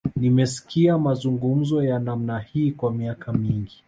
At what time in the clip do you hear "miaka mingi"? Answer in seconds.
2.93-3.79